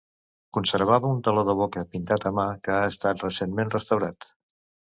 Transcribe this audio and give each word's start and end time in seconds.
Conservava 0.57 1.11
un 1.15 1.19
teló 1.27 1.43
de 1.49 1.55
boca 1.59 1.83
pintat 1.93 2.27
a 2.31 2.33
mà 2.39 2.47
que 2.65 2.73
ha 2.79 2.89
estat 2.95 3.25
recentment 3.29 3.73
restaurat. 3.79 4.31